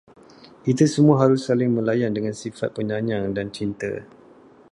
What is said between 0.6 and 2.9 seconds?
Kita semua harus saling melayan dengan sifat